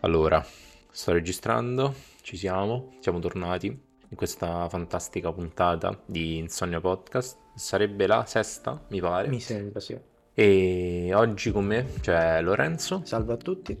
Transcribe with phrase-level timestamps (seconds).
[0.00, 0.44] Allora,
[0.92, 7.36] sto registrando, ci siamo, siamo tornati in questa fantastica puntata di Insonnia Podcast.
[7.56, 9.26] Sarebbe la sesta, mi pare.
[9.26, 9.98] Mi sembra, sì.
[10.34, 13.00] E oggi con me c'è Lorenzo.
[13.04, 13.76] Salve a tutti.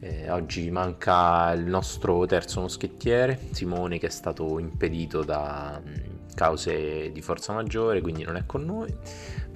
[0.00, 7.12] Eh, oggi manca il nostro terzo moschettiere, Simone, che è stato impedito da mh, cause
[7.12, 8.94] di forza maggiore, quindi non è con noi.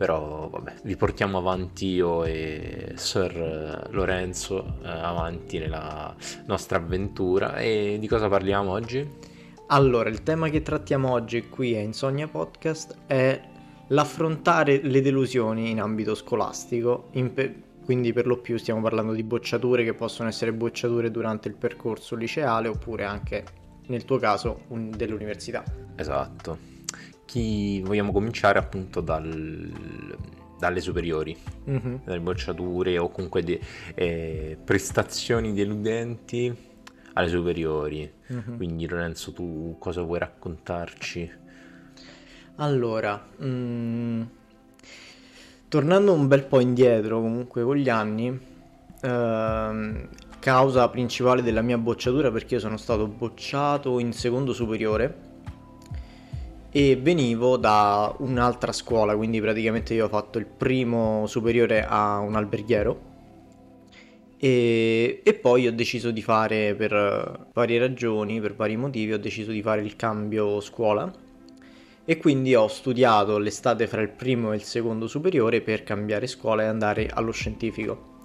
[0.02, 6.12] Però vabbè, vi portiamo avanti io e Sir Lorenzo eh, avanti nella
[6.46, 7.54] nostra avventura.
[7.58, 9.08] E di cosa parliamo oggi?
[9.68, 13.40] Allora, il tema che trattiamo oggi qui a Insonnia Podcast è
[13.86, 19.22] l'affrontare le delusioni in ambito scolastico, in pe- quindi per lo più stiamo parlando di
[19.22, 23.44] bocciature che possono essere bocciature durante il percorso liceale oppure anche
[23.86, 25.62] nel tuo caso un- dell'università.
[25.94, 26.71] Esatto.
[27.32, 29.72] Chi vogliamo cominciare appunto dal-
[30.58, 32.00] dalle superiori, Mhm.
[32.04, 33.58] dalle bocciature o comunque di,
[33.94, 36.54] eh, prestazioni deludenti
[37.14, 38.12] alle superiori.
[38.26, 38.56] Mhm.
[38.58, 41.30] Quindi Lorenzo, tu cosa vuoi raccontarci?
[42.56, 44.22] Allora, mm,
[45.68, 48.38] tornando un bel po' indietro comunque con gli anni,
[49.00, 55.30] ehm, causa principale della mia bocciatura perché io sono stato bocciato in secondo superiore
[56.72, 62.34] e venivo da un'altra scuola, quindi praticamente io ho fatto il primo superiore a un
[62.34, 63.10] alberghiero
[64.38, 69.18] e, e poi ho deciso di fare per eh, varie ragioni, per vari motivi, ho
[69.18, 71.12] deciso di fare il cambio scuola
[72.04, 76.62] e quindi ho studiato l'estate fra il primo e il secondo superiore per cambiare scuola
[76.62, 78.20] e andare allo scientifico.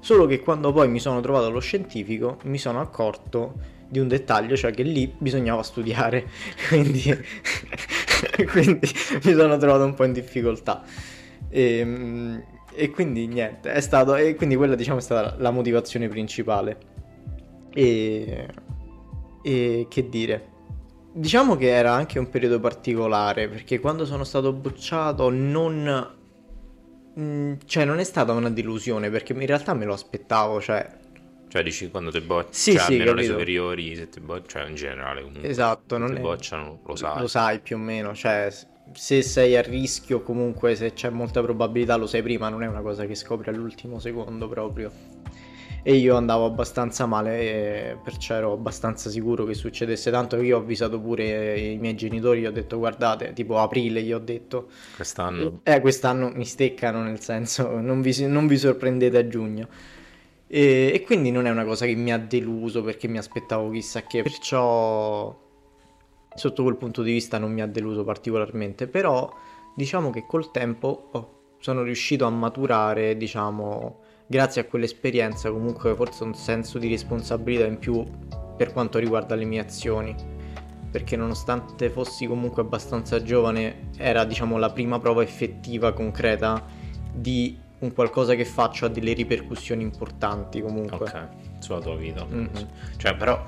[0.00, 3.54] Solo che quando poi mi sono trovato allo scientifico mi sono accorto
[3.88, 6.28] di un dettaglio, cioè che lì bisognava studiare,
[6.68, 7.02] quindi,
[8.50, 8.88] quindi
[9.24, 10.82] mi sono trovato un po' in difficoltà.
[11.48, 16.94] E, e quindi niente, è stato, e quindi quella diciamo è stata la motivazione principale.
[17.72, 18.46] E,
[19.42, 20.48] e che dire,
[21.12, 26.14] diciamo che era anche un periodo particolare perché quando sono stato bocciato non...
[27.18, 30.88] mm, Cioè non è stata una delusione perché in realtà me lo aspettavo, cioè
[31.48, 34.68] Cioè dici quando ti bocciano, Sì, cioè sì, almeno le superiori, se ti bocciano, cioè
[34.70, 37.20] in generale comunque, Esatto, se non ti è- bocciano lo sai.
[37.20, 38.52] Lo sai più o meno, cioè
[38.92, 42.80] se sei a rischio comunque se c'è molta probabilità lo sai prima, non è una
[42.82, 44.90] cosa che scopri all'ultimo secondo proprio.
[45.88, 50.60] E io andavo abbastanza male, perciò ero abbastanza sicuro che succedesse, tanto che io ho
[50.60, 55.60] avvisato pure i miei genitori, gli ho detto guardate, tipo aprile gli ho detto, Quest'anno.
[55.62, 59.68] Eh quest'anno mi steccano nel senso non vi, non vi sorprendete a giugno.
[60.48, 64.02] E, e quindi non è una cosa che mi ha deluso perché mi aspettavo chissà
[64.02, 65.38] che, perciò
[66.34, 69.32] sotto quel punto di vista non mi ha deluso particolarmente, però
[69.76, 76.24] diciamo che col tempo oh, sono riuscito a maturare, diciamo, grazie a quell'esperienza comunque forse
[76.24, 78.04] un senso di responsabilità in più
[78.56, 80.14] per quanto riguarda le mie azioni.
[80.90, 86.64] Perché nonostante fossi comunque abbastanza giovane, era diciamo la prima prova effettiva, concreta
[87.12, 91.06] di un qualcosa che faccio ha delle ripercussioni importanti comunque.
[91.06, 92.24] Ok, sulla tua vita.
[92.24, 92.50] Mhm.
[92.96, 93.44] Cioè, però,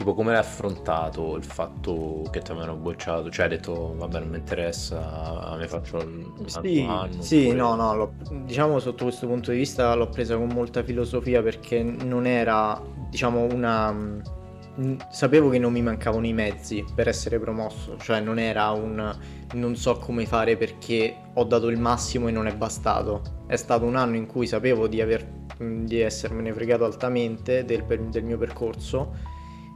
[0.00, 3.28] tipo, come l'hai affrontato il fatto che ti avevano bocciato?
[3.30, 7.22] Cioè, hai detto, vabbè, non mi interessa, mi faccio un altro Sì, anno.
[7.22, 11.42] sì, oppure- no, no, diciamo sotto questo punto di vista l'ho presa con molta filosofia
[11.42, 13.92] perché non era, diciamo, una...
[13.92, 14.22] mh,
[15.10, 19.16] Sapevo che non mi mancavano i mezzi per essere promosso, cioè non era un
[19.52, 23.22] non so come fare perché ho dato il massimo e non è bastato.
[23.46, 25.26] È stato un anno in cui sapevo di, aver,
[25.58, 29.14] mh, di essermene fregato altamente del, del mio percorso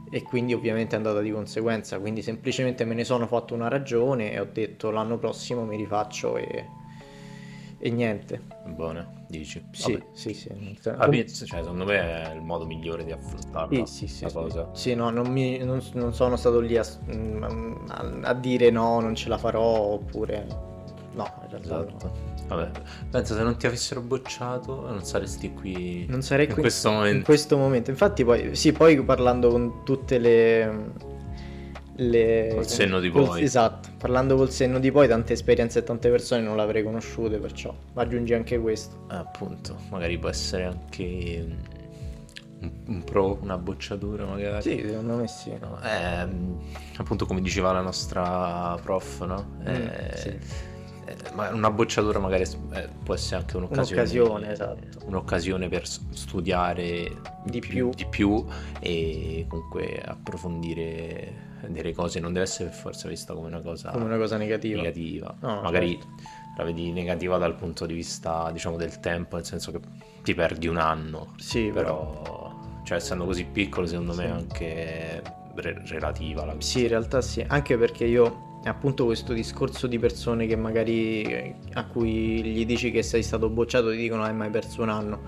[0.09, 4.31] e quindi ovviamente è andata di conseguenza, quindi semplicemente me ne sono fatto una ragione
[4.31, 6.65] e ho detto l'anno prossimo mi rifaccio e,
[7.79, 8.41] e niente.
[8.65, 9.63] Buone, dici?
[9.71, 10.05] Sì, Vabbè.
[10.13, 10.49] sì, sì.
[10.85, 14.69] Alla fine, cioè, secondo me è il modo migliore di affrontarla, Sì, sì, sì, cosa.
[14.73, 19.15] Sì, no, non, mi- non- non sono stato lì a, a- a dire no, non
[19.15, 20.45] ce la farò oppure
[21.13, 22.33] no, in realtà no.
[22.47, 22.69] Vabbè,
[23.09, 27.17] pensa se non ti avessero bocciato non saresti qui Non sarei in qui questo momento.
[27.17, 27.89] in questo momento.
[27.89, 30.91] Infatti poi, sì, poi parlando con tutte le...
[31.95, 33.41] le Col senno di col- poi.
[33.43, 37.73] Esatto, parlando col senno di poi, tante esperienze e tante persone non l'avrei conosciute, perciò
[37.95, 39.07] aggiungi anche questo.
[39.09, 41.57] Eh, appunto, magari può essere anche
[42.59, 44.61] un, un pro, una bocciatura magari.
[44.61, 45.51] Sì, secondo me sì.
[45.59, 46.59] No, ehm,
[46.97, 49.57] appunto come diceva la nostra prof, no?
[49.65, 50.73] Eh, sì.
[51.35, 55.05] Ma una bocciatura magari eh, può essere anche un'occasione, Un'occasione, esatto.
[55.05, 57.11] un'occasione per studiare
[57.43, 57.89] Di più.
[57.93, 58.43] di più
[58.79, 64.05] e comunque approfondire delle cose, non deve essere per forza vista come una cosa Come
[64.05, 64.77] una cosa negativa.
[64.81, 65.35] negativa.
[65.41, 66.07] No, magari certo.
[66.57, 69.79] la vedi negativa dal punto di vista, diciamo, del tempo, nel senso che
[70.23, 72.53] ti perdi un anno, Sì, però
[72.83, 75.23] cioè essendo così piccolo secondo me è anche
[75.55, 80.47] re- relativa la Sì, in realtà sì, anche perché io appunto questo discorso di persone
[80.47, 84.81] che magari a cui gli dici che sei stato bocciato ti dicono hai mai perso
[84.81, 85.21] un anno.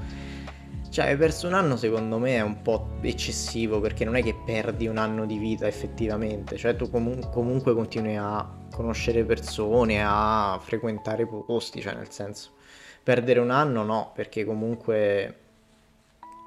[0.89, 4.87] Cioè, perso un anno secondo me è un po' eccessivo perché non è che perdi
[4.87, 11.27] un anno di vita effettivamente, cioè tu comu- comunque continui a conoscere persone, a frequentare
[11.27, 12.55] posti, cioè nel senso
[13.07, 15.35] perdere un anno no, perché comunque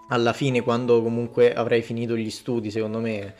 [0.08, 3.34] alla fine quando comunque avrai finito gli studi, secondo me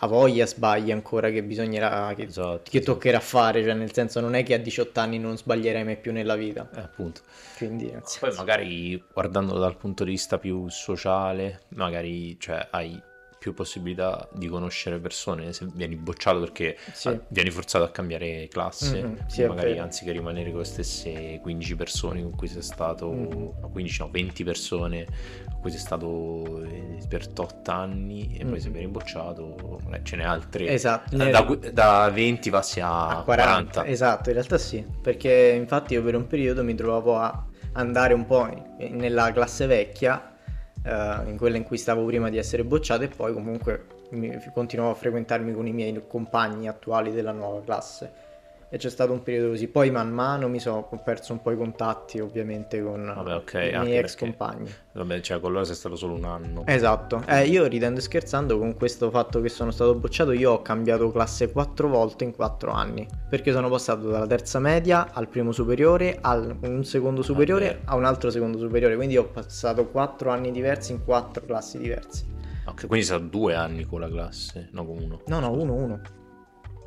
[0.00, 2.92] a voglia sbagli ancora che bisognerà che, Esatto, che esatto.
[2.92, 6.12] toccherà fare, cioè nel senso non è che a 18 anni non sbaglierai mai più
[6.12, 6.68] nella vita.
[6.74, 7.22] Eh, appunto.
[7.56, 13.00] Quindi Poi magari guardandolo dal punto di vista più sociale, magari cioè, hai
[13.38, 17.08] più possibilità di conoscere persone se vieni bocciato perché Sì.
[17.08, 21.76] ah, vieni forzato a cambiare classe, Mhm, sì, magari anziché rimanere con le stesse 15
[21.76, 23.52] persone con cui sei stato, Mhm.
[23.60, 25.06] no, 15 no, 20 persone
[25.50, 28.58] con cui sei stato eh, per 8 anni e poi Mhm.
[28.58, 30.66] se vieni bocciato magari ce n'è altre.
[30.68, 33.82] Esatto, Da, da, da 20 passi a, a 40.
[33.82, 33.86] 40.
[33.86, 38.26] Esatto, in realtà sì, perché infatti io per un periodo mi trovavo a andare un
[38.26, 38.48] po'
[38.78, 40.36] nella classe vecchia, eh,
[40.84, 44.94] in quella in cui stavo prima di essere bocciato e poi comunque mi- continuavo a
[44.94, 48.26] frequentarmi con i miei compagni attuali della nuova classe.
[48.70, 51.56] E c'è stato un periodo così, poi man mano mi sono perso un po' i
[51.56, 54.70] contatti ovviamente con Vabbè, ok, i miei ex perché- compagni.
[54.92, 56.64] Vabbè, cioè con loro sei stato solo un anno.
[56.66, 60.60] Esatto, eh, io ridendo e scherzando con questo fatto che sono stato bocciato, io ho
[60.62, 65.50] cambiato classe quattro volte in quattro anni, perché sono passato dalla terza media al primo
[65.52, 67.78] superiore, a un secondo superiore, vero.
[67.86, 72.26] a un altro secondo superiore, quindi ho passato quattro anni diversi in quattro classi diverse.
[72.66, 75.22] Ok, quindi stato due anni con la classe, no con uno.
[75.26, 76.00] No, no, uno, uno.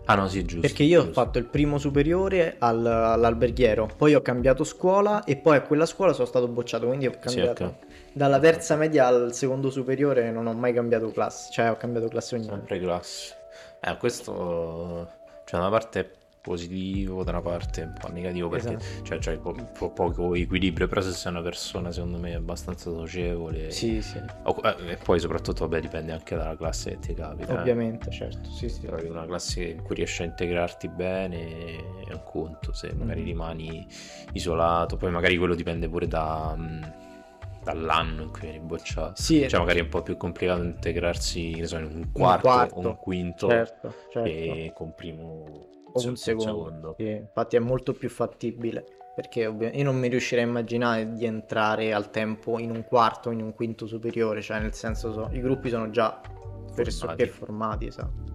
[0.05, 0.61] Ah no, sì, giusto.
[0.61, 1.21] Perché io ho giusto.
[1.21, 6.11] fatto il primo superiore al- all'alberghiero, poi ho cambiato scuola e poi a quella scuola
[6.13, 7.63] sono stato bocciato, quindi ho Sì, cambiato.
[7.63, 7.73] ok.
[8.13, 12.35] Dalla terza media al secondo superiore non ho mai cambiato classe, cioè ho cambiato classe
[12.35, 12.57] ogni anno.
[12.57, 13.35] Sempre classe.
[13.79, 15.07] Eh, questo...
[15.45, 19.03] Cioè, da una parte positivo, da una parte un po' negativo perché Esatto.
[19.05, 23.69] cioè, c'hai po- po- poco equilibrio, però se sei una persona secondo me abbastanza socievole...
[23.71, 27.53] Sì, sì, eh, e poi soprattutto, vabbè, dipende anche dalla classe che ti capita.
[27.53, 27.59] eh.
[27.59, 28.81] ovviamente, certo, sì, sì.
[28.81, 31.75] Trovi una classe in cui riesci a integrarti bene
[32.07, 33.25] è un conto, se magari Mhm.
[33.27, 33.87] rimani
[34.33, 36.93] isolato, poi magari quello dipende pure da, mh,
[37.63, 39.21] dall'anno in cui vieni bocciato.
[39.21, 42.79] Sì, Cioè magari è un po' più complicato integrarsi, so, in un quarto, quarto, o
[42.79, 44.21] un quinto certo, certo.
[44.23, 46.95] che con primo O un secondo.
[46.97, 48.85] Sì, infatti è molto più fattibile,
[49.15, 53.31] perché io non mi riuscirei a immaginare di entrare al tempo in un quarto o
[53.31, 56.21] in un quinto superiore, cioè nel senso so- i gruppi sono già
[56.73, 58.29] pressoché formati, esatto.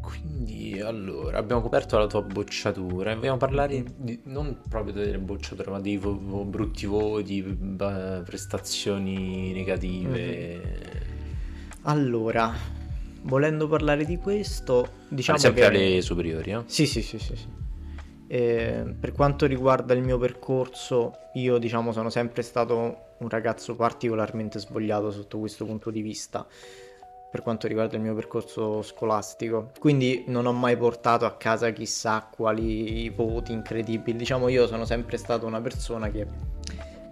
[0.00, 5.70] Quindi allora abbiamo coperto la tua bocciatura e vogliamo parlare di- non proprio delle bocciature,
[5.70, 6.14] ma di vo-
[6.44, 10.62] brutti voti, b- prestazioni negative.
[11.82, 12.52] Allora,
[13.22, 15.76] volendo parlare di questo, diciamo Ad esempio che...
[15.76, 16.62] alle superiori, eh?
[16.66, 17.46] Sì, sì, sì, sì, sì.
[18.30, 24.58] Eh, per quanto riguarda il mio percorso, io diciamo sono sempre stato un ragazzo particolarmente
[24.58, 26.46] svogliato sotto questo punto di vista,
[27.30, 29.70] per quanto riguarda il mio percorso scolastico.
[29.78, 34.16] Quindi non ho mai portato a casa chissà quali voti incredibili.
[34.16, 36.26] Diciamo, io sono sempre stato una persona che,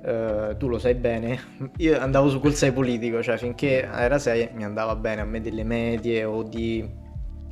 [0.06, 1.38] eh, tu lo sai bene,
[1.78, 5.40] io andavo su quel 6 politico, cioè finché era 6 mi andava bene, a me
[5.40, 6.88] delle medie o di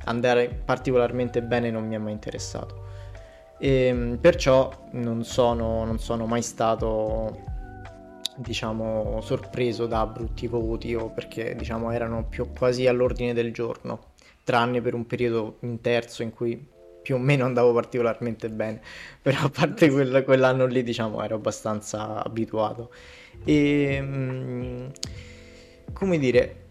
[0.04, 2.82] andare particolarmente bene non mi è mai interessato.
[3.58, 7.40] E perciò non sono, non sono mai stato,
[8.36, 14.12] diciamo, sorpreso da brutti voti o perché, diciamo, erano più quasi all'ordine del giorno,
[14.44, 16.72] tranne per un periodo in terzo in cui
[17.04, 18.80] più o meno andavo particolarmente bene,
[19.20, 22.90] però a parte quel- quell'anno lì, diciamo, ero abbastanza abituato.
[23.44, 24.86] E mm,
[25.92, 26.62] come dire,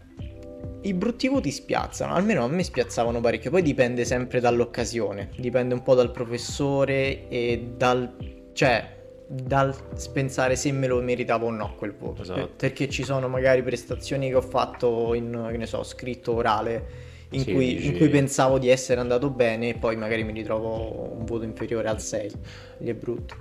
[0.82, 5.82] i brutti voti spiazzano, almeno a me spiazzavano parecchio, poi dipende sempre dall'occasione, dipende un
[5.82, 8.50] po' dal professore e dal...
[8.52, 8.92] cioè
[9.26, 9.74] dal
[10.12, 12.40] pensare se me lo meritavo o no quel voto, Esatto.
[12.40, 17.12] Per- perché ci sono magari prestazioni che ho fatto in, che ne so, scritto orale,
[17.34, 20.32] in, Sì, cui, dici- in cui pensavo di essere andato bene e poi magari mi
[20.32, 22.30] ritrovo un voto inferiore al 6,
[22.78, 23.36] lì è brutto.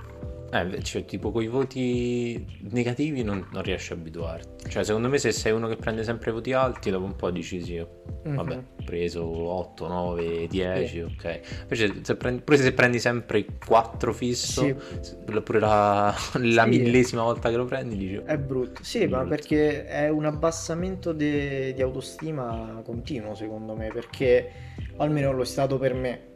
[0.53, 4.69] Eh, cioè, tipo con i voti negativi non, non riesci a abituarti.
[4.69, 7.59] Cioè, secondo me, se sei uno che prende sempre voti alti, dopo un po' dici
[7.63, 7.89] sì, oh,
[8.23, 8.65] vabbè, Mhm.
[8.79, 11.39] ho preso 8, 9, 10, ok.
[11.63, 14.75] Invece, se prendi, pure se prendi sempre 4 fisso, Sì.
[15.01, 16.69] se- pure la, la Sì.
[16.69, 19.29] millesima volta che lo prendi, dici È brutto, sì, È ma brutto.
[19.35, 24.51] perché è un abbassamento de- di autostima continuo, secondo me, perché
[24.97, 26.31] almeno lo è stato per me.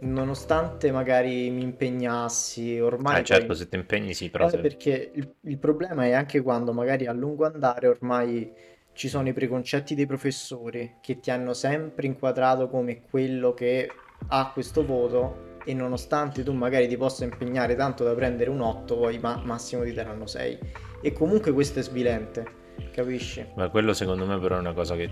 [0.00, 3.56] Nonostante magari mi impegnassi, ormai Eh certo, poi...
[3.56, 4.58] se ti impegni sì, però Eh, se...
[4.58, 8.52] perché il, il problema è anche quando magari a lungo andare ormai
[8.92, 13.88] ci sono i preconcetti dei professori che ti hanno sempre inquadrato come quello che
[14.28, 18.96] ha questo voto e nonostante tu magari ti possa impegnare tanto da prendere un 8,
[18.96, 20.58] poi ma- massimo ti daranno 6.
[21.00, 22.44] E comunque questo è svilente,
[22.90, 23.44] capisci?
[23.56, 25.10] Ma quello secondo me però è una cosa che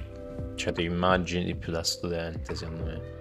[0.54, 3.15] cioè, ti immagini di più da studente, secondo me.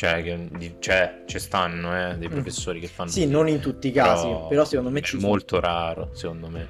[0.00, 2.32] Cioè, che, cioè, ci stanno eh, dei Mm.
[2.32, 5.18] professori che fanno Sì, non in tutti i casi, però però secondo me è ci
[5.20, 5.28] sono.
[5.28, 6.68] molto raro, secondo me.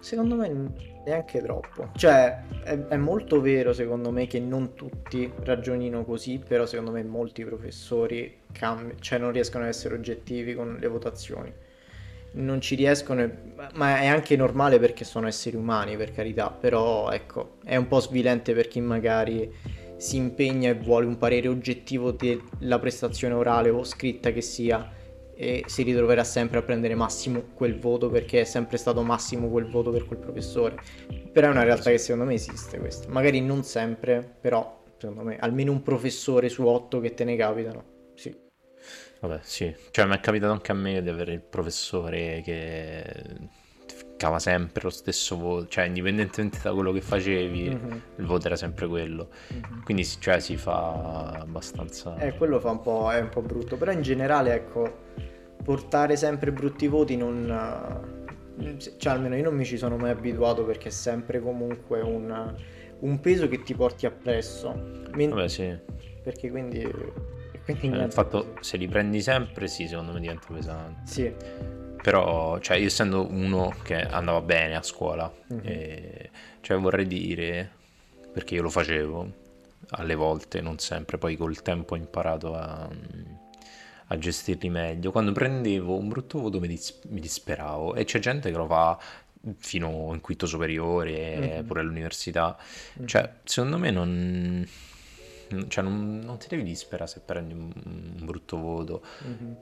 [0.00, 0.70] Secondo me
[1.06, 1.88] neanche troppo.
[1.96, 7.02] Cioè, è, è molto vero secondo me che non tutti ragionino così, però secondo me
[7.04, 11.50] molti professori cambi- cioè non riescono ad essere oggettivi con le votazioni.
[12.34, 13.30] Non ci riescono,
[13.74, 18.00] ma è anche normale perché sono esseri umani, per carità, però ecco, è un po'
[18.00, 19.52] svilente per chi magari
[20.02, 24.90] si impegna e vuole un parere oggettivo della prestazione orale o scritta che sia
[25.32, 29.70] e si ritroverà sempre a prendere massimo quel voto perché è sempre stato massimo quel
[29.70, 30.74] voto per quel professore.
[31.30, 33.08] Però è una realtà che secondo me esiste questa.
[33.10, 37.84] Magari non sempre, però secondo me almeno un professore su otto che te ne capitano.
[38.14, 38.36] Sì.
[39.20, 39.72] Vabbè, sì.
[39.92, 43.04] Cioè, mi è capitato anche a me di avere il professore che
[44.22, 48.54] cava sempre lo stesso voto, cioè, indipendentemente da quello che facevi, Mhm, il voto era
[48.56, 49.28] sempre quello.
[49.48, 49.82] mhm.
[49.82, 52.16] Quindi, cioè, si fa abbastanza...
[52.18, 54.98] Eh, quello fa un po', è un po' brutto, però in generale, ecco,
[55.64, 58.10] portare sempre brutti voti non...
[58.98, 62.54] Cioè, almeno io non mi ci sono mai abituato perché è sempre comunque un,
[63.00, 64.72] un peso che ti porti appresso.
[65.14, 65.76] Men- Vabbè, sì.
[66.22, 66.88] Perché quindi...
[67.80, 71.00] quindi Eh, fatto, se li prendi sempre, sì, secondo me diventa pesante.
[71.10, 71.34] Sì.
[72.02, 75.60] Però, cioè, io essendo uno che andava bene a scuola, Mhm.
[75.62, 76.30] eh,
[76.60, 77.70] cioè vorrei dire,
[78.32, 79.40] perché io lo facevo
[79.90, 82.88] alle volte, non sempre, poi col tempo ho imparato a,
[84.06, 85.12] a gestirli meglio.
[85.12, 88.98] Quando prendevo un brutto voto mi, dis- mi disperavo e c'è gente che lo fa
[89.58, 91.66] fino in quinto superiore, Mhm.
[91.66, 92.56] pure all'università.
[92.94, 93.06] Mhm.
[93.06, 94.68] Cioè, secondo me non...
[95.68, 99.02] Cioè, non, non ti devi disperare se prendi un, un brutto voto.
[99.24, 99.56] Mhm.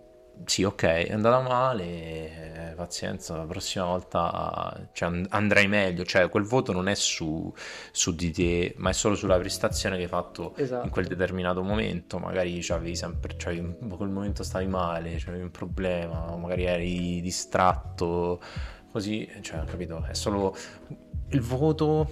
[0.44, 6.28] Sì, ok, è andata male, eh, pazienza, la prossima volta cioè, and- andrai meglio, cioè
[6.28, 7.52] quel voto non è su,
[7.92, 10.88] su di te, ma è solo sulla prestazione che hai fatto in Esatto.
[10.88, 16.35] quel determinato momento, magari c'avevi sempre, cioè, in quel momento stavi male, c'avevi un problema,
[16.37, 18.40] magari eri distratto,
[18.90, 20.04] così, cioè, capito?
[20.09, 20.56] È solo
[21.28, 22.11] il voto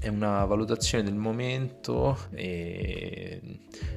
[0.00, 3.40] è una valutazione del momento e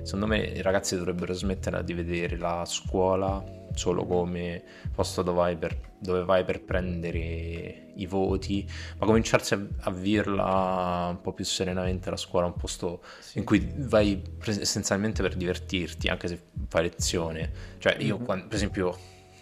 [0.04, 4.62] secondo me i ragazzi dovrebbero smettere di vedere la scuola solo come
[4.94, 8.68] posto dove vai per, dove vai per prendere i voti,
[9.00, 13.40] ma cominciarsi a, a viverla un po' più serenamente la scuola, un posto Sì.
[13.40, 17.52] in cui vai essenzialmente per divertirti, anche se fai lezione.
[17.80, 18.26] Cioè io, Mhm.
[18.26, 18.96] quan- per esempio,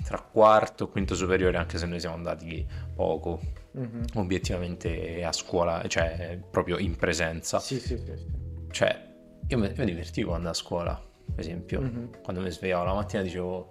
[0.04, 2.66] tra quarto e quinto superiore, anche se noi siamo andati
[2.96, 3.40] poco,
[3.74, 4.04] Mhm.
[4.16, 8.12] obiettivamente a scuola, cioè proprio in presenza, Sì, sì, sì.
[8.16, 8.26] sì.
[8.72, 9.10] cioè
[9.48, 12.10] io mi, mi divertivo andare a scuola, per esempio, Mhm.
[12.24, 13.68] quando mi svegliavo la mattina dicevo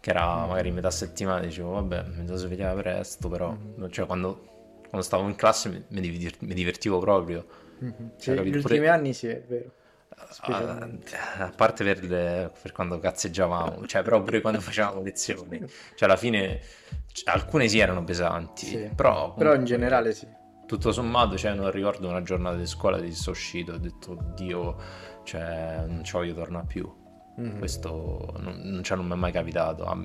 [0.00, 3.90] che era magari metà settimana, dicevo vabbè, mi devo svegliare presto, però, Mhm.
[3.90, 5.84] cioè quando, quando stavo in classe mi,
[6.40, 7.44] mi divertivo proprio.
[7.78, 8.12] Mhm.
[8.16, 8.56] Sì, Cioè, gli capito?
[8.58, 9.72] ultimi Pure- anni sì, è vero.
[10.22, 11.16] A, Specialmente.
[11.38, 15.58] a parte per, le- per quando cazzeggiavamo, cioè però pure quando facevamo lezioni,
[15.94, 16.60] cioè alla fine
[17.24, 18.90] alcune sì erano pesanti, Sì.
[18.94, 20.26] però Però in generale sì.
[20.66, 24.76] tutto sommato, cioè, non ricordo una giornata di scuola di sono uscito, ho detto, Dio,
[25.24, 26.88] cioè, non ci voglio tornare più.
[27.36, 27.58] Mhm.
[27.58, 29.84] Questo non, non, cioè, non mi è mai capitato.
[29.84, 29.96] Ah,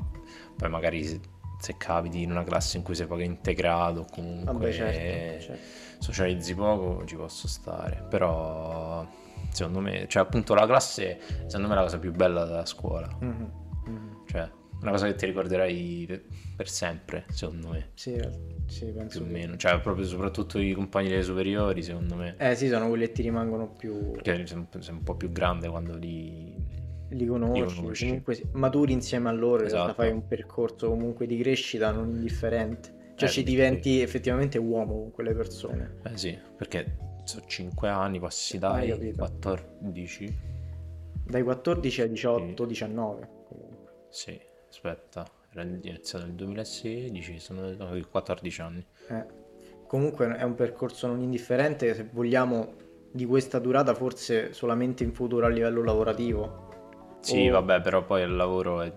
[0.57, 1.19] Poi magari se,
[1.59, 5.63] se capiti in una classe in cui sei poco integrato, o comunque Vabbè, certo, certo.
[5.99, 8.05] socializzi poco, ci posso stare.
[8.09, 9.05] Però,
[9.51, 13.07] secondo me, cioè, appunto, la classe, secondo me, è la cosa più bella della scuola.
[13.19, 13.51] Mhm.
[13.87, 14.23] Mhm.
[14.27, 14.49] Cioè,
[14.81, 16.21] una cosa che ti ricorderai
[16.55, 18.19] per, sempre, secondo me, Sì,
[18.67, 19.57] sì, penso più o meno.
[19.57, 22.35] Cioè, proprio soprattutto i compagni delle superiori, secondo me.
[22.37, 24.11] Eh sì, sono quelli che ti rimangono più...
[24.11, 26.53] Perché sei un, po' più grande quando li...
[27.09, 28.05] Li conosci, conosci.
[28.05, 29.93] comunque sì, maturi insieme a loro, Esatto.
[29.93, 33.13] fai un percorso comunque di crescita non indifferente.
[33.15, 35.97] Cioè Eh, ci diventi effettivamente uomo con quelle persone.
[36.03, 39.17] Eh sì, perché sono 5 anni, passi Hai dai capito.
[39.17, 40.37] 14.
[41.25, 43.91] Dai 14 ai 18, 19 comunque.
[44.09, 44.39] Sì,
[44.69, 48.85] aspetta, era iniziato nel 2016, sono no, 14 anni.
[49.09, 49.25] Eh.
[49.87, 52.73] Comunque è un percorso non indifferente, se vogliamo,
[53.11, 57.17] di questa durata forse solamente in futuro a livello lavorativo.
[57.21, 58.91] Sì, O- vabbè, però poi il lavoro è,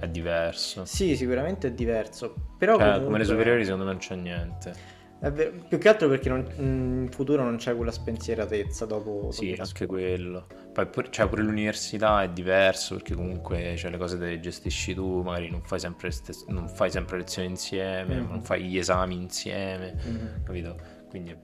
[0.00, 0.84] è diverso.
[0.84, 3.06] Sì, sicuramente è diverso, però Cioè, comunque...
[3.06, 5.00] come le superiori secondo me non c'è niente.
[5.30, 9.30] Vero, più che altro perché non, in futuro non c'è quella spensieratezza dopo.
[9.30, 10.46] Sì, anche quello.
[10.72, 15.22] Poi cioè, pure l'università è diverso perché comunque cioè, le cose te le gestisci tu,
[15.22, 18.28] magari non fai sempre, stes- non fai sempre lezioni insieme, mm-hmm.
[18.28, 20.44] non fai gli esami insieme, mm-hmm.
[20.44, 20.76] capito?
[21.08, 21.36] Quindi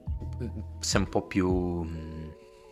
[0.80, 1.86] sei un po' più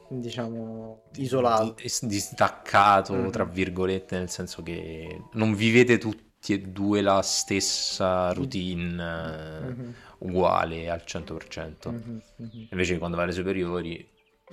[0.09, 3.31] diciamo isolato distaccato mm-hmm.
[3.31, 9.91] tra virgolette nel senso che non vivete tutti e due la stessa routine mm-hmm.
[10.19, 12.67] uguale al 100% mm-hmm.
[12.71, 14.09] invece quando vai alle superiori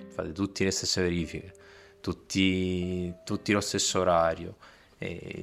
[0.09, 1.53] fate tutti le stesse verifiche
[2.01, 4.57] tutti, tutti lo stesso orario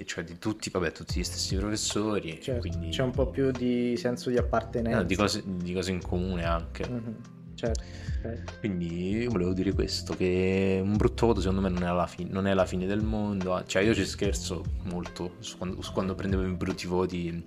[0.07, 2.89] cioè di tutti, vabbè, tutti gli stessi professori certo, quindi...
[2.89, 5.01] c'è un po' più di senso di appartenenza.
[5.01, 6.83] No, di, cose, di, cose, in comune anche
[7.61, 8.01] certo
[8.59, 12.47] quindi volevo dire questo, che un brutto voto secondo me non è, la, fi- non
[12.47, 16.45] è la fine del mondo, cioè io ci scherzo molto su quando, su quando prendevo
[16.45, 17.47] i brutti voti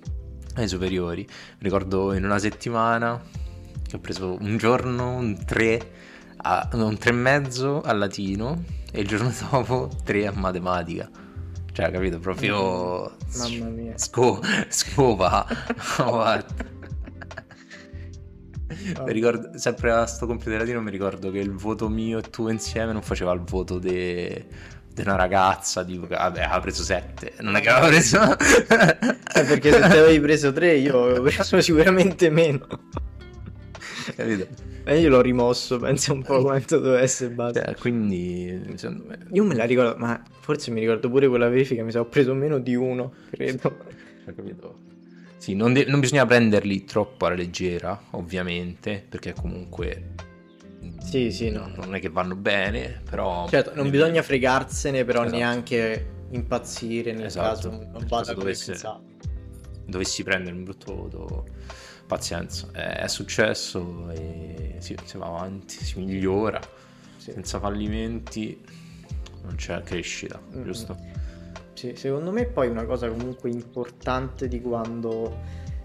[0.55, 3.22] ai superiori, mi ricordo in una settimana
[3.88, 5.91] che ho preso un giorno un 3,
[6.38, 11.10] a, un 3 e mezzo a latino e il giorno dopo 3 a matematica.
[11.72, 12.20] Cioè, capito?
[12.20, 13.15] Proprio...
[13.36, 13.98] Mamma mia.
[13.98, 14.39] Sco-
[14.70, 15.48] scopa.
[19.05, 22.49] mi ricordo, sempre a sto compito latino mi ricordo che il voto mio e tuo
[22.49, 24.45] insieme non faceva il voto di
[24.97, 29.79] una ragazza tipo vabbè aveva preso 7 non è che aveva preso eh, perché se
[29.79, 32.67] te avevi preso 3 io avevo preso sicuramente meno.
[34.15, 34.47] Capito?
[34.85, 37.63] E io l'ho rimosso penso un po' quanto dovesse essere basta.
[37.63, 38.61] Cioè, quindi
[39.07, 39.17] me...
[39.31, 42.33] io me la ricordo ma forse mi ricordo pure quella verifica mi sa ho preso
[42.33, 43.75] meno di uno credo.
[44.25, 44.82] Ho capito
[45.43, 50.12] sì, non, de- non bisogna prenderli troppo alla leggera, ovviamente, perché comunque
[51.01, 51.69] sì, sì, no.
[51.75, 53.45] non è che vanno bene, però...
[53.50, 55.35] Certo, non bisogna fregarsene, però esatto.
[55.35, 57.55] neanche impazzire nel esatto.
[57.55, 58.79] caso non vada caso dovesse,
[59.85, 61.45] dovessi prendere un brutto voto,
[62.07, 66.62] pazienza, è, è successo e si, si, va avanti, si migliora,
[67.17, 67.33] sì.
[67.33, 68.63] senza fallimenti
[69.41, 70.63] non c'è crescita, mm-hmm.
[70.63, 70.97] giusto?
[71.73, 75.39] Sì, secondo me poi una cosa comunque importante di quando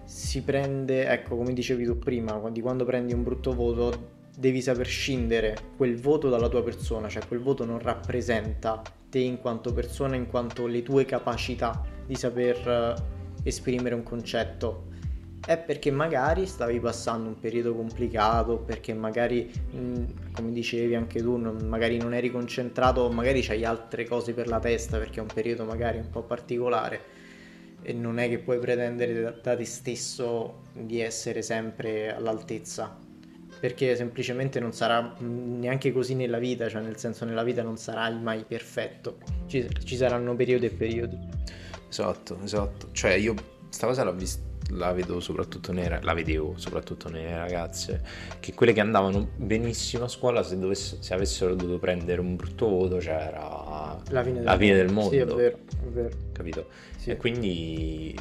[0.04, 4.86] si prende, ecco come dicevi tu prima, di quando prendi un brutto voto devi saper
[4.86, 8.80] scindere quel voto dalla tua persona, cioè quel voto non rappresenta
[9.10, 14.84] te in quanto persona, in quanto le tue capacità di saper eh, esprimere un concetto
[15.44, 19.50] è perché magari stavi passando un periodo complicato, perché magari,
[20.32, 24.98] come dicevi anche tu, magari non eri concentrato, magari c'hai altre cose per la testa,
[24.98, 27.16] perché è un periodo magari un po' particolare.
[27.80, 32.98] E non è che puoi pretendere da, te stesso di essere sempre all'altezza,
[33.60, 38.18] perché semplicemente non sarà neanche così nella vita, cioè nel senso nella vita non sarai
[38.20, 41.16] mai perfetto, ci, ci saranno periodi e periodi.
[41.88, 47.08] Esatto, esatto, cioè io questa cosa l'ho vista la vedo soprattutto nelle, la vedevo soprattutto
[47.08, 48.02] nelle ragazze,
[48.40, 52.68] che quelle che andavano benissimo a scuola, se, dovesse, se avessero dovuto prendere un brutto
[52.68, 55.10] voto, c'era la fine, la fine del mondo.
[55.10, 56.16] Sì, è vero, è vero.
[56.32, 56.66] Capito?
[56.96, 57.10] Sì.
[57.10, 58.18] E quindi,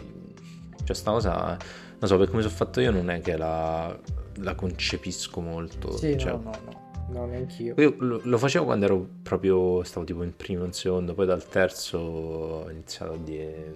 [0.83, 1.57] cioè, sta cosa,
[1.99, 3.97] non so, per come sono fatto io, non è che la,
[4.35, 5.97] la concepisco molto.
[5.97, 6.85] Sì, cioè, no, no, no.
[7.09, 7.73] No, neanch'io.
[7.77, 11.45] Io lo, lo, facevo quando ero proprio, stavo tipo in primo, in secondo, poi dal
[11.47, 13.73] terzo ho iniziato a dire,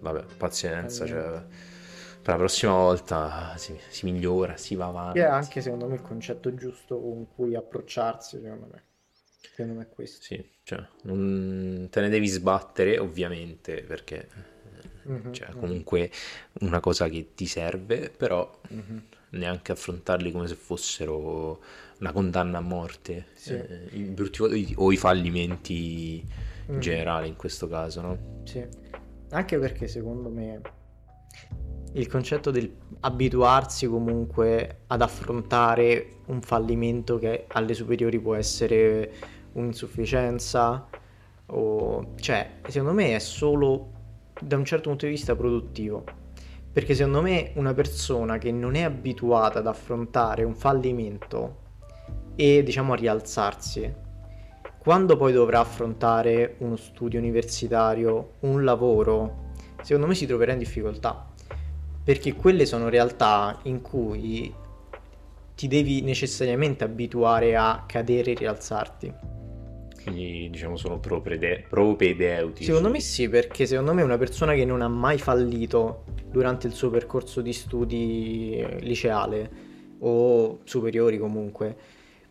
[0.00, 1.20] vabbè, pazienza, allora.
[1.22, 1.42] cioè
[2.28, 5.18] per la prossima volta si, si migliora, si va avanti.
[5.18, 8.82] È anche secondo me il concetto giusto con cui approcciarsi, secondo me.
[9.40, 10.20] Secondo me è questo.
[10.20, 14.28] Sì, cioè, non te ne devi sbattere ovviamente perché
[15.08, 16.68] mm-hmm, cioè, comunque mm-hmm.
[16.68, 18.98] una cosa che ti serve, però mm-hmm.
[19.30, 21.62] neanche affrontarli come se fossero
[22.00, 23.54] una condanna a morte sì.
[23.54, 26.22] eh, i brutti, o i fallimenti
[26.66, 28.42] in generale in questo caso, no?
[28.44, 28.62] Sì,
[29.30, 30.60] anche perché secondo me
[31.98, 39.12] il concetto del abituarsi comunque ad affrontare un fallimento che alle superiori può essere
[39.52, 40.88] un'insufficienza
[41.46, 43.96] o cioè secondo me è solo
[44.40, 46.04] da un certo punto di vista produttivo.
[46.72, 51.66] Perché secondo me una persona che non è abituata ad affrontare un fallimento
[52.36, 54.06] e diciamo a rialzarsi
[54.78, 59.46] quando poi dovrà affrontare uno studio universitario un lavoro
[59.82, 61.27] secondo me si troverà in difficoltà
[62.08, 64.50] perché quelle sono realtà in cui
[65.54, 69.12] ti devi necessariamente abituare a cadere e rialzarti.
[70.04, 72.64] Quindi diciamo sono propedeutici.
[72.64, 76.72] Secondo me sì, perché secondo me una persona che non ha mai fallito durante il
[76.72, 79.50] suo percorso di studi liceale
[79.98, 81.76] o superiori comunque,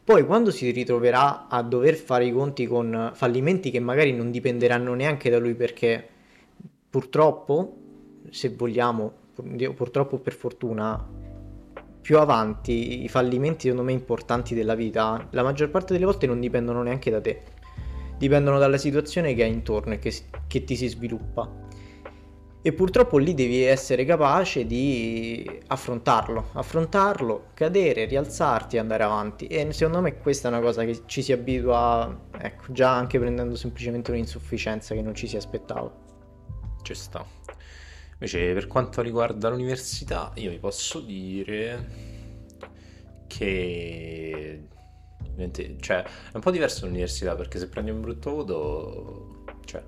[0.04, 4.96] poi quando si ritroverà a dover fare i conti con fallimenti che magari non dipenderanno
[4.96, 6.04] neanche da lui perché
[6.90, 7.76] purtroppo,
[8.32, 9.26] se vogliamo,
[9.74, 11.26] purtroppo per fortuna
[12.02, 16.40] più avanti i fallimenti secondo me importanti della vita, la maggior parte delle volte non
[16.40, 17.42] dipendono neanche da te,
[18.18, 20.14] dipendono dalla situazione che hai intorno e che,
[20.48, 21.66] che ti si sviluppa.
[22.62, 29.48] E purtroppo lì devi essere capace di affrontarlo, affrontarlo, cadere, rialzarti e andare avanti.
[29.48, 33.56] E secondo me questa è una cosa che ci si abitua, ecco, già anche prendendo
[33.56, 35.90] semplicemente un'insufficienza che non ci si aspettava.
[36.82, 37.26] Ci sta.
[38.20, 42.06] Invece per quanto riguarda l'università, io vi posso dire
[43.28, 44.68] che
[45.80, 49.84] cioè, è un po' diverso l'università perché se prendi un brutto voto, cioè,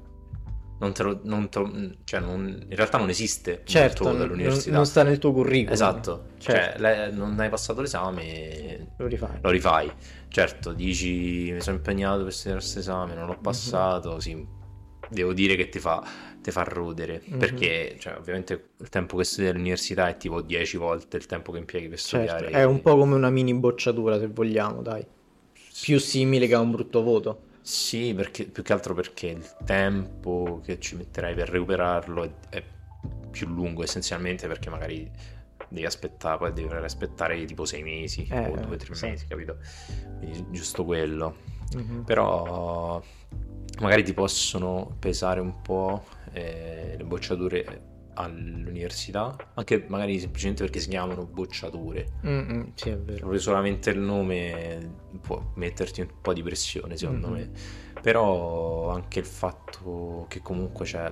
[0.80, 4.76] non te lo, non te cioè non, in realtà non esiste certo, voto dall'università.
[4.76, 5.74] Non, sta nel tuo curriculum.
[5.74, 6.80] Esatto, cioè, certo.
[6.80, 9.40] cioè, le, non hai passato l'esame, lo rifai.
[9.42, 9.92] Lo rifai.
[10.28, 13.42] Certo, dici mi sono impegnato per studiare questo esame, non l'ho mhm.
[13.42, 14.20] passato, mm-hmm.
[14.20, 14.48] sì,
[15.10, 16.06] devo dire che ti fa,
[16.42, 17.40] ti fa rodere mm-hmm.
[17.40, 21.58] perché cioè, ovviamente il tempo che studi all'università è tipo 10 volte il tempo che
[21.60, 22.54] impieghi per certo, studiare.
[22.54, 25.06] È un po' come una mini bocciatura se vogliamo, dai.
[25.82, 27.48] Più simile che a un brutto voto.
[27.62, 32.64] Sì, perché, più che altro perché il tempo che ci metterai per recuperarlo è, è
[33.30, 35.10] più lungo essenzialmente perché magari
[35.68, 39.06] devi aspettare, poi devi aspettare tipo sei mesi eh, o due o tre sì.
[39.06, 39.58] mesi, capito?
[40.18, 41.36] Quindi giusto quello.
[41.76, 42.02] Mm-hmm.
[42.02, 43.02] Però
[43.80, 50.90] magari ti possono pesare un po' eh, le bocciature all'università, anche magari semplicemente perché si
[50.90, 52.06] chiamano bocciature.
[52.26, 53.20] Mm-mm, sì, è vero.
[53.20, 57.50] Proprio solamente il nome può metterti un po' di pressione, secondo mm-hmm.
[57.52, 57.52] me.
[58.02, 61.12] Però anche il fatto che comunque c'è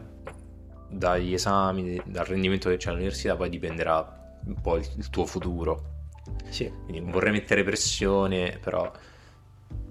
[0.89, 5.95] dagli esami, dal rendimento che c'è all'università, poi dipenderà un po' il, il tuo futuro.
[6.49, 6.69] Sì.
[6.85, 8.91] Quindi vorrei mettere pressione, però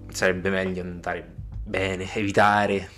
[0.09, 1.35] sarebbe meglio andare
[1.67, 2.89] bene, evitare,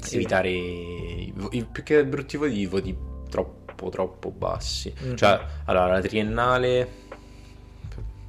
[0.00, 0.16] sì.
[0.16, 2.96] evitare i, più che brutti voti, i voti
[3.28, 4.92] troppo troppo bassi.
[5.02, 5.14] Mm-hmm.
[5.14, 7.02] Cioè, allora la triennale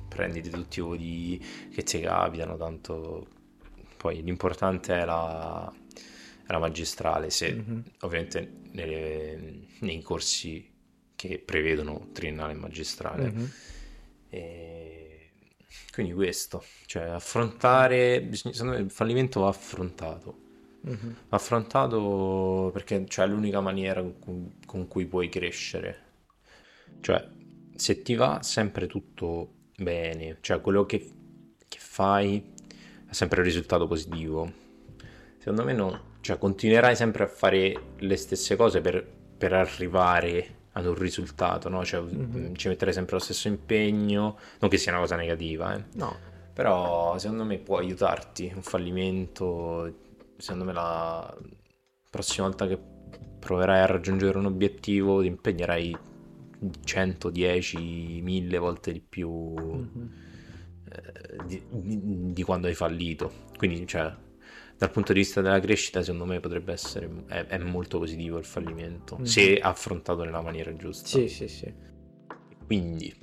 [0.10, 3.28] prenditi tutti i voti che ti capitano, tanto
[3.98, 5.72] poi l'importante è la,
[6.48, 7.80] la magistrale, se mm-hmm.
[8.02, 10.72] ovviamente nelle, nei corsi
[11.15, 13.32] che prevedono triennale e magistrale.
[13.32, 13.46] Mm-hmm.
[14.30, 15.05] E
[15.92, 20.44] quindi questo, cioè affrontare, bisogna, secondo me il fallimento va affrontato.
[20.88, 21.12] Mm-hmm.
[21.30, 26.04] Affrontato perché cioè, è l'unica maniera con, con cui puoi crescere.
[27.00, 27.28] Cioè,
[27.76, 31.12] se ti va sempre tutto bene, cioè quello che,
[31.68, 32.54] che fai
[33.08, 34.52] è sempre il risultato positivo.
[35.38, 39.06] Secondo me no, cioè continuerai sempre a fare le stesse cose per,
[39.38, 41.86] per arrivare ad un risultato, no?
[41.86, 42.54] Cioè, mm-hmm.
[42.56, 45.84] ci metterei sempre lo stesso impegno, non che sia una cosa negativa, eh?
[45.94, 46.16] No.
[46.54, 49.94] Però secondo me può aiutarti un fallimento,
[50.38, 51.38] secondo me la
[52.10, 52.78] prossima volta che
[53.40, 55.98] proverai a raggiungere un obiettivo ti impegnerai
[56.84, 60.08] 110, 1000 volte di più mm-hmm.
[60.90, 63.32] eh, di, di, di, quando hai fallito.
[63.58, 64.14] Quindi, cioè,
[64.78, 68.46] dal punto di vista della crescita, secondo me potrebbe essere è, è molto positivo il
[68.46, 69.24] fallimento, mm.
[69.24, 71.08] se affrontato nella maniera giusta.
[71.08, 71.74] Sì, sì, sì.
[72.66, 73.14] Quindi,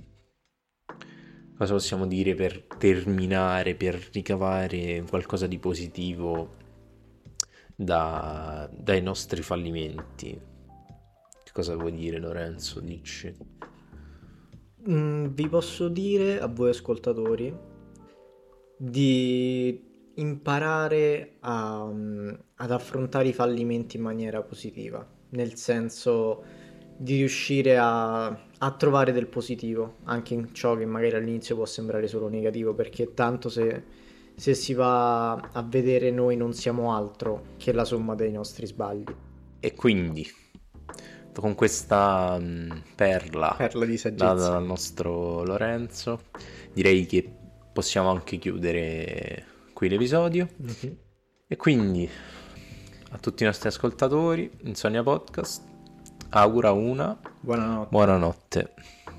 [1.57, 6.57] cosa possiamo dire per terminare, per ricavare qualcosa di positivo
[7.77, 10.31] da, dai nostri fallimenti?
[11.45, 12.81] Che cosa vuoi dire, Lorenzo?
[12.81, 13.35] Dici?
[14.89, 17.55] Mm, vi posso dire a voi ascoltatori
[18.79, 21.91] di imparare a,
[22.57, 26.43] ad affrontare i fallimenti in maniera positiva, nel senso
[26.97, 32.07] di riuscire a, a, trovare del positivo anche in ciò che magari all'inizio può sembrare
[32.07, 33.83] solo negativo, perché tanto se,
[34.35, 39.05] se si va a vedere noi non siamo altro che la somma dei nostri sbagli.
[39.59, 40.27] E quindi,
[41.33, 46.21] con questa um, perla, perla di saggezza data dal nostro Lorenzo,
[46.73, 47.29] direi che
[47.73, 49.47] possiamo anche chiudere
[49.83, 50.49] qui l'episodio.
[50.63, 50.95] Mm-hmm.
[51.49, 52.09] E quindi
[53.11, 55.65] a tutti i nostri ascoltatori, Insonnia Podcast,
[56.31, 57.89] augura una buonanotte.
[57.91, 58.75] buonanotte.